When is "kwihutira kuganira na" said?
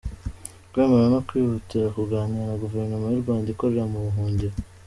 1.27-2.55